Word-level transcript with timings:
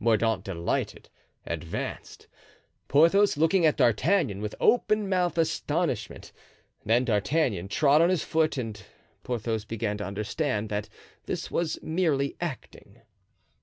Mordaunt, 0.00 0.42
delighted, 0.42 1.10
advanced, 1.44 2.28
Porthos 2.88 3.36
looking 3.36 3.66
at 3.66 3.76
D'Artagnan 3.76 4.40
with 4.40 4.54
open 4.58 5.06
mouthed 5.06 5.36
astonishment. 5.36 6.32
Then 6.86 7.04
D'Artagnan 7.04 7.68
trod 7.68 8.00
on 8.00 8.08
his 8.08 8.24
foot 8.24 8.56
and 8.56 8.82
Porthos 9.22 9.66
began 9.66 9.98
to 9.98 10.04
understand 10.06 10.70
that 10.70 10.88
this 11.26 11.50
was 11.50 11.78
merely 11.82 12.36
acting. 12.40 13.02